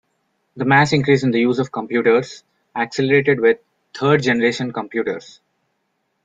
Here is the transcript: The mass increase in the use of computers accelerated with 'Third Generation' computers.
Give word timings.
The 0.55 0.65
mass 0.65 0.93
increase 0.93 1.21
in 1.21 1.29
the 1.29 1.39
use 1.41 1.59
of 1.59 1.71
computers 1.71 2.43
accelerated 2.75 3.39
with 3.39 3.59
'Third 3.93 4.23
Generation' 4.23 4.73
computers. 4.73 5.39